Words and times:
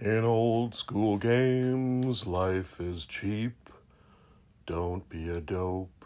In 0.00 0.22
old 0.22 0.76
school 0.76 1.16
games, 1.16 2.24
life 2.24 2.80
is 2.80 3.04
cheap. 3.04 3.68
Don't 4.64 5.08
be 5.08 5.28
a 5.28 5.40
dope. 5.40 6.04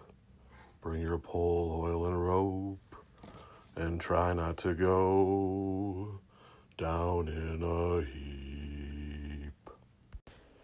Bring 0.81 1.03
your 1.03 1.19
pole, 1.19 1.83
oil, 1.85 2.07
and 2.07 2.27
rope. 2.27 2.97
And 3.77 4.01
try 4.01 4.33
not 4.33 4.57
to 4.59 4.73
go 4.73 6.21
down 6.79 7.29
in 7.29 7.63
a 7.63 8.01
heap. 8.11 9.71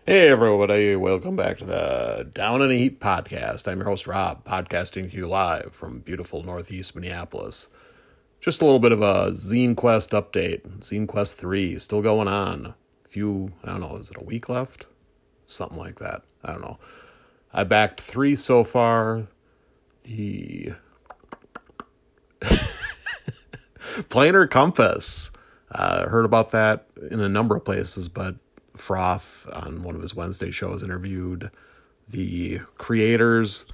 Hey, 0.07 0.29
everybody. 0.31 0.97
Welcome 0.97 1.37
back 1.37 1.59
to 1.59 1.67
the 1.67 2.31
Down 2.33 2.63
in 2.63 2.71
a 2.71 2.79
Heap 2.79 2.99
podcast. 2.99 3.69
I'm 3.69 3.77
your 3.77 3.89
host, 3.89 4.07
Rob, 4.07 4.43
podcasting 4.47 5.11
to 5.11 5.17
you 5.19 5.29
live 5.29 5.75
from 5.75 6.01
beautiful 6.01 6.45
Northeast 6.45 6.95
Minneapolis. 6.95 7.69
Just 8.41 8.63
a 8.63 8.65
little 8.65 8.81
bit 8.81 8.93
of 8.93 9.03
a 9.03 9.33
Zine 9.33 9.77
Quest 9.77 10.13
update. 10.13 10.67
Zine 10.79 11.07
Quest 11.07 11.37
3 11.37 11.79
still 11.79 12.01
going 12.01 12.29
on 12.29 12.73
few, 13.09 13.53
I 13.65 13.71
don't 13.71 13.81
know, 13.81 13.97
is 13.97 14.11
it 14.11 14.17
a 14.21 14.25
week 14.25 14.48
left? 14.48 14.87
Something 15.47 15.79
like 15.79 15.99
that. 15.99 16.23
I 16.45 16.53
don't 16.53 16.61
know. 16.61 16.79
I 17.53 17.65
backed 17.65 18.01
three 18.01 18.37
so 18.37 18.62
far. 18.62 19.27
The 20.05 20.73
Planar 24.09 24.49
Compass. 24.51 25.30
Uh, 25.71 26.09
heard 26.09 26.25
about 26.25 26.51
that 26.52 26.87
in 27.11 27.21
a 27.21 27.29
number 27.29 27.55
of 27.57 27.65
places, 27.65 28.09
but 28.09 28.37
Froth 28.75 29.47
on 29.52 29.83
one 29.83 29.95
of 29.95 30.01
his 30.01 30.15
Wednesday 30.15 30.51
shows 30.51 30.83
interviewed 30.83 31.51
the 32.09 32.61
creators, 32.79 33.66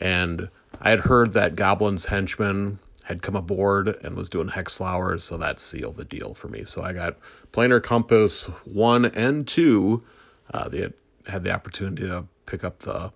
and 0.00 0.48
I 0.80 0.90
had 0.90 1.00
heard 1.00 1.34
that 1.34 1.54
Goblin's 1.54 2.06
Henchman 2.06 2.80
had 3.06 3.22
come 3.22 3.36
aboard 3.36 3.86
and 4.02 4.16
was 4.16 4.28
doing 4.28 4.48
hex 4.48 4.74
flowers, 4.74 5.22
so 5.22 5.36
that 5.36 5.60
sealed 5.60 5.96
the 5.96 6.04
deal 6.04 6.34
for 6.34 6.48
me. 6.48 6.64
So 6.64 6.82
I 6.82 6.92
got 6.92 7.16
Planar 7.52 7.80
Compass 7.80 8.46
one 8.64 9.04
and 9.04 9.46
two. 9.46 10.02
Uh, 10.52 10.68
they 10.68 10.80
had, 10.80 10.94
had 11.28 11.44
the 11.44 11.52
opportunity 11.52 12.02
to 12.02 12.26
pick 12.46 12.64
up 12.64 12.80
the 12.80 13.12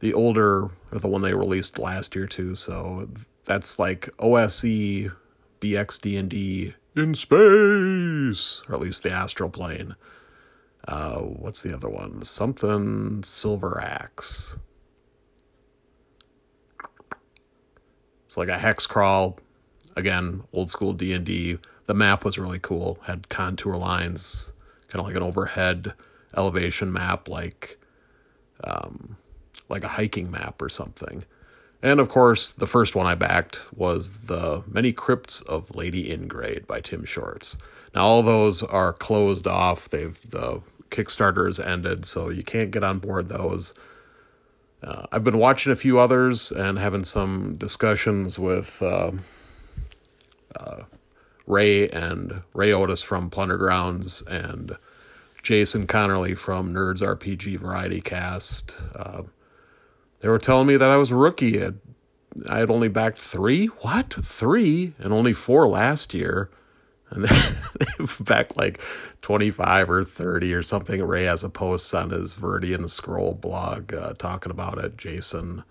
the 0.00 0.12
older 0.12 0.64
or 0.92 0.98
the 0.98 1.08
one 1.08 1.22
they 1.22 1.32
released 1.32 1.78
last 1.78 2.14
year 2.14 2.26
too. 2.26 2.54
So 2.54 3.08
that's 3.46 3.78
like 3.78 4.10
OSE 4.18 5.10
BXD 5.60 6.18
and 6.18 6.28
D 6.28 6.74
in 6.94 7.14
space, 7.14 8.62
or 8.68 8.74
at 8.74 8.80
least 8.80 9.02
the 9.04 9.10
astral 9.10 9.48
plane. 9.48 9.96
Uh, 10.86 11.20
what's 11.20 11.62
the 11.62 11.74
other 11.74 11.88
one? 11.88 12.22
Something 12.24 13.22
Silver 13.22 13.80
Axe. 13.82 14.58
Like 18.38 18.48
a 18.48 18.58
hex 18.58 18.86
crawl. 18.86 19.38
Again, 19.96 20.44
old 20.52 20.70
school 20.70 20.92
D 20.92 21.12
and 21.12 21.24
D. 21.24 21.58
The 21.86 21.94
map 21.94 22.24
was 22.24 22.38
really 22.38 22.58
cool. 22.58 22.98
Had 23.02 23.28
contour 23.28 23.76
lines, 23.76 24.52
kind 24.88 25.00
of 25.00 25.06
like 25.06 25.16
an 25.16 25.22
overhead 25.22 25.94
elevation 26.36 26.92
map, 26.92 27.28
like 27.28 27.78
um, 28.62 29.16
like 29.68 29.84
a 29.84 29.88
hiking 29.88 30.30
map 30.30 30.60
or 30.62 30.68
something. 30.68 31.24
And 31.82 32.00
of 32.00 32.08
course, 32.08 32.50
the 32.50 32.66
first 32.66 32.94
one 32.94 33.06
I 33.06 33.14
backed 33.14 33.72
was 33.72 34.20
the 34.20 34.62
Many 34.66 34.92
Crypts 34.92 35.42
of 35.42 35.74
Lady 35.74 36.10
Ingrade 36.10 36.66
by 36.66 36.80
Tim 36.80 37.04
Shorts. 37.04 37.56
Now 37.94 38.04
all 38.04 38.22
those 38.22 38.62
are 38.62 38.92
closed 38.92 39.46
off. 39.46 39.88
They've 39.88 40.20
the 40.28 40.60
Kickstarter 40.90 41.64
ended, 41.64 42.04
so 42.04 42.30
you 42.30 42.42
can't 42.42 42.70
get 42.70 42.82
on 42.82 42.98
board 42.98 43.28
those. 43.28 43.74
Uh, 44.82 45.06
I've 45.10 45.24
been 45.24 45.38
watching 45.38 45.72
a 45.72 45.76
few 45.76 45.98
others 45.98 46.52
and 46.52 46.78
having 46.78 47.04
some 47.04 47.54
discussions 47.54 48.38
with 48.38 48.80
uh, 48.80 49.12
uh, 50.54 50.82
Ray 51.46 51.88
and 51.88 52.42
Ray 52.54 52.72
Otis 52.72 53.02
from 53.02 53.30
Plundergrounds 53.30 54.26
and 54.28 54.76
Jason 55.42 55.86
Connerly 55.86 56.36
from 56.36 56.72
Nerds 56.72 57.00
RPG 57.00 57.58
Variety 57.58 58.00
Cast. 58.00 58.78
Uh, 58.94 59.22
they 60.20 60.28
were 60.28 60.38
telling 60.38 60.66
me 60.66 60.76
that 60.76 60.90
I 60.90 60.96
was 60.96 61.10
a 61.10 61.16
rookie. 61.16 61.64
I 62.48 62.58
had 62.58 62.70
only 62.70 62.88
backed 62.88 63.18
three. 63.18 63.66
What? 63.66 64.14
Three? 64.22 64.94
And 64.98 65.12
only 65.12 65.32
four 65.32 65.66
last 65.66 66.14
year 66.14 66.50
and 67.10 67.26
back 68.20 68.56
like 68.56 68.80
25 69.22 69.90
or 69.90 70.04
30 70.04 70.54
or 70.54 70.62
something. 70.62 71.02
Ray 71.02 71.24
has 71.24 71.44
a 71.44 71.48
post 71.48 71.94
on 71.94 72.10
his 72.10 72.34
Viridian 72.34 72.88
Scroll 72.88 73.34
blog 73.34 73.94
uh, 73.94 74.14
talking 74.14 74.50
about 74.50 74.78
it. 74.78 74.96
Jason, 74.96 75.64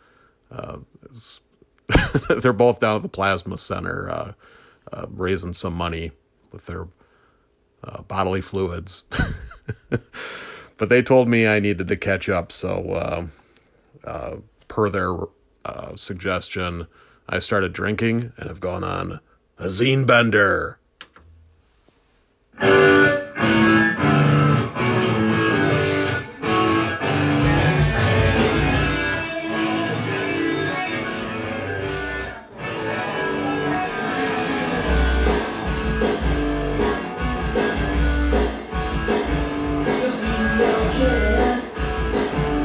uh, 0.51 0.79
they're 2.41 2.53
both 2.53 2.79
down 2.79 2.95
at 2.95 3.03
the 3.03 3.09
Plasma 3.09 3.57
Center 3.57 4.09
uh, 4.09 4.33
uh 4.91 5.05
raising 5.09 5.53
some 5.53 5.73
money 5.73 6.11
with 6.51 6.65
their 6.65 6.87
uh, 7.83 8.01
bodily 8.03 8.41
fluids. 8.41 9.03
but 10.77 10.89
they 10.89 11.01
told 11.01 11.27
me 11.29 11.47
I 11.47 11.59
needed 11.59 11.87
to 11.87 11.97
catch 11.97 12.29
up, 12.29 12.51
so 12.51 13.29
uh, 14.03 14.37
per 14.67 14.89
their 14.89 15.15
suggestion, 15.95 16.87
I 17.27 17.39
started 17.39 17.73
drinking 17.73 18.31
and 18.37 18.47
have 18.47 18.61
gone 18.61 18.83
on 18.83 19.19
a 19.57 19.65
zine 19.65 20.07
bender. 20.07 20.79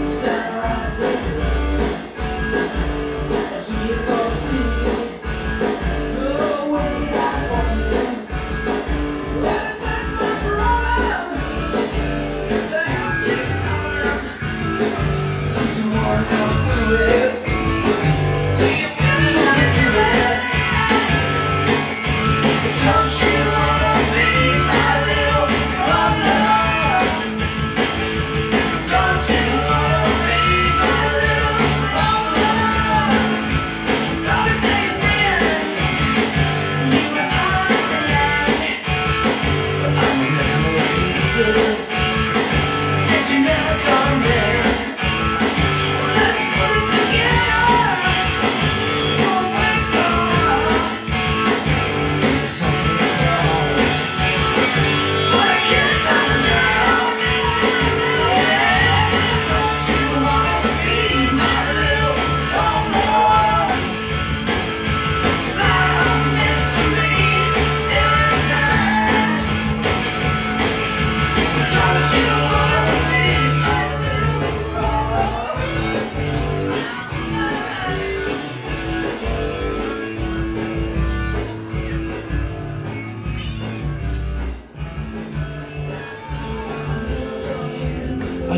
Sarah. 0.04 0.72
America. 16.31 16.61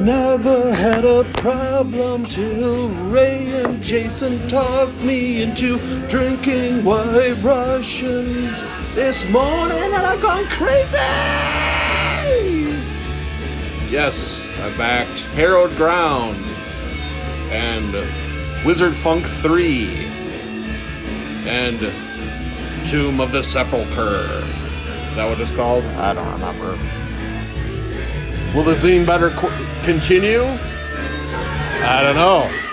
Never 0.05 0.75
had 0.75 1.03
a 1.07 1.25
problem 1.39 2.25
till 2.25 2.89
Ray 3.09 3.63
and 3.63 3.83
Jason 3.83 4.47
talked 4.49 4.97
me 4.99 5.43
into 5.43 5.79
drinking 6.09 6.85
white 6.85 7.39
Russians 7.43 8.65
this 8.95 9.27
morning, 9.31 9.83
and 9.83 9.95
I've 9.95 10.21
gone 10.21 10.45
crazy. 10.45 10.99
Yes, 13.91 14.51
I 14.61 14.77
backed 14.77 15.25
Harrowed 15.37 15.75
Grounds 15.75 16.83
and 17.51 17.95
Wizard 18.67 18.95
Funk 18.95 19.25
3 19.25 19.87
and 21.47 21.81
Tomb 22.87 23.23
of 23.23 23.33
the 23.33 23.43
Sepulchre. 23.43 24.45
Is 25.09 25.17
that 25.17 25.27
what 25.27 25.41
it's 25.41 25.51
called? 25.51 25.85
I 25.85 26.13
don't 26.13 26.31
remember. 26.31 27.04
Will 28.55 28.63
the 28.63 28.73
zine 28.73 29.05
better 29.05 29.31
continue? 29.83 30.43
I 30.43 32.03
don't 32.05 32.15
know. 32.15 32.64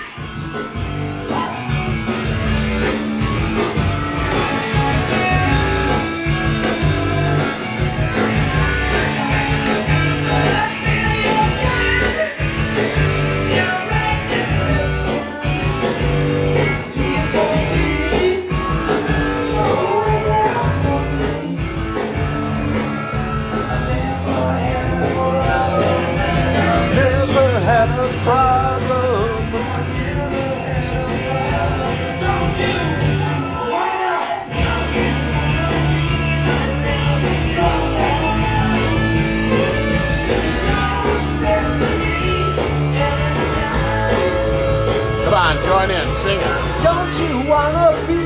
On, 45.52 45.62
join 45.62 45.90
in, 45.90 46.12
sing 46.14 46.38
it. 46.38 46.82
Don't 46.82 47.12
you 47.20 47.48
wanna 47.48 47.92
be 48.06 48.21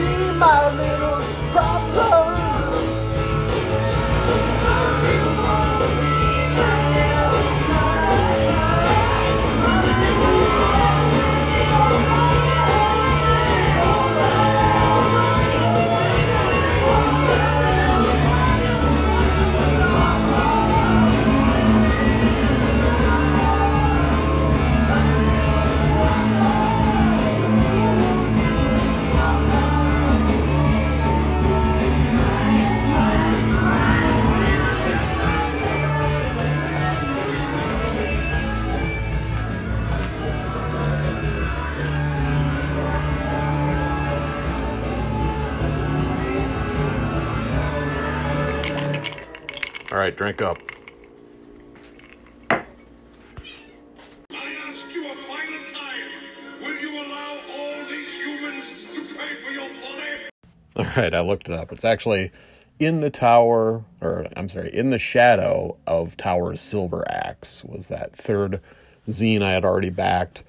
pay 59.17 59.37
for 59.37 59.51
your 59.51 59.69
folly? 59.71 60.29
All 60.77 60.85
right, 60.97 61.15
I 61.15 61.21
looked 61.21 61.49
it 61.49 61.55
up. 61.55 61.73
It's 61.73 61.85
actually 61.85 62.31
in 62.79 63.01
the 63.01 63.11
tower, 63.11 63.85
or 64.01 64.27
I'm 64.37 64.49
sorry, 64.49 64.69
in 64.75 64.91
the 64.91 64.99
shadow 64.99 65.79
of 65.87 66.17
Tower's 66.17 66.61
Silver 66.61 67.05
Axe 67.09 67.65
was 67.65 67.89
that 67.89 68.15
third 68.15 68.61
zine 69.09 69.43
I 69.43 69.53
had 69.53 69.65
already 69.65 69.91
backed, 69.91 70.45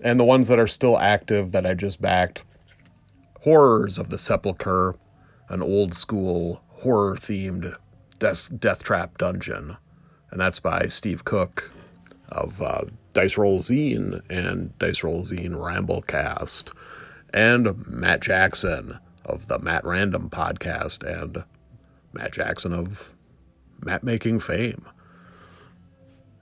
and 0.00 0.18
the 0.18 0.24
ones 0.24 0.48
that 0.48 0.58
are 0.58 0.66
still 0.66 0.98
active 0.98 1.52
that 1.52 1.66
I 1.66 1.74
just 1.74 2.00
backed. 2.00 2.44
Horrors 3.42 3.98
of 3.98 4.10
the 4.10 4.18
Sepulchre, 4.18 4.94
an 5.48 5.62
old 5.62 5.94
school 5.94 6.62
horror 6.80 7.16
themed 7.16 7.76
death, 8.18 8.50
death 8.58 8.82
trap 8.82 9.18
dungeon, 9.18 9.76
and 10.30 10.40
that's 10.40 10.60
by 10.60 10.86
Steve 10.88 11.24
Cook 11.24 11.70
of 12.28 12.60
uh, 12.60 12.84
Dice 13.12 13.38
Roll 13.38 13.60
Zine 13.60 14.22
and 14.28 14.76
Dice 14.78 15.02
Roll 15.02 15.22
Zine 15.22 15.50
Ramblecast, 15.52 16.72
and 17.32 17.86
Matt 17.86 18.20
Jackson 18.20 18.98
of 19.24 19.46
the 19.48 19.58
Matt 19.58 19.84
Random 19.84 20.30
podcast, 20.30 21.02
and 21.02 21.44
Matt 22.12 22.32
Jackson 22.32 22.72
of 22.72 23.14
Matt 23.84 24.02
Making 24.04 24.40
fame. 24.40 24.86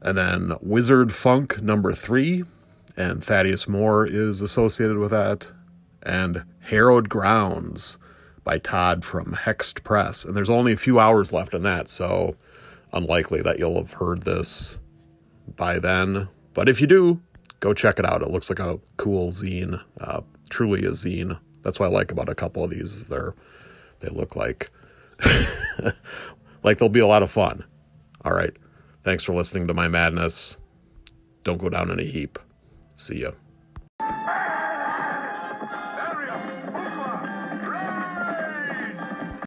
And 0.00 0.19
then 0.19 0.53
Wizard 0.61 1.12
Funk 1.12 1.62
number 1.62 1.93
three, 1.93 2.44
and 2.97 3.25
Thaddeus 3.25 3.67
Moore 3.67 4.06
is 4.06 4.41
associated 4.41 4.99
with 4.99 5.11
that, 5.11 5.50
and 6.03 6.44
Harrowed 6.61 7.09
Grounds 7.09 7.99
by 8.44 8.58
Todd 8.58 9.05
from 9.05 9.32
Hexed 9.32 9.82
Press. 9.82 10.25
And 10.25 10.37
there's 10.37 10.50
only 10.50 10.73
a 10.73 10.76
few 10.76 11.00
hours 11.00 11.32
left 11.32 11.55
in 11.55 11.62
that, 11.62 11.88
so 11.88 12.37
unlikely 12.93 13.43
that 13.43 13.58
you'll 13.58 13.79
have 13.79 13.94
heard 13.94 14.23
this 14.23 14.79
by 15.56 15.79
then. 15.79 16.29
But 16.52 16.69
if 16.69 16.81
you 16.81 16.87
do, 16.87 17.20
go 17.61 17.75
check 17.75 17.99
it 17.99 18.05
out. 18.05 18.23
It 18.23 18.31
looks 18.31 18.50
like 18.50 18.61
a 18.61 18.79
cool 18.96 19.31
zine, 19.31 19.82
uh, 20.00 20.20
truly 20.50 20.85
a 20.85 20.91
zine. 20.91 21.38
That's 21.62 21.81
what 21.81 21.87
I 21.87 21.88
like 21.88 22.12
about 22.12 22.29
a 22.29 22.35
couple 22.35 22.62
of 22.62 22.70
these 22.70 22.94
is 22.94 23.08
they're 23.08 23.35
they 24.00 24.11
look 24.11 24.37
like 24.37 24.70
like 26.62 26.79
they'll 26.79 26.88
be 26.91 27.00
a 27.00 27.06
lot 27.06 27.23
of 27.23 27.31
fun. 27.31 27.64
All 28.25 28.35
right. 28.35 28.52
Thanks 29.02 29.25
for 29.25 29.32
listening 29.32 29.67
to 29.69 29.75
my 29.75 29.88
madness. 29.88 30.58
Don't 31.43 31.58
go 31.58 31.69
down 31.69 31.91
in 31.91 31.99
a 31.99 32.05
heap. 32.05 32.38
See 32.94 33.20
ya. 33.20 33.32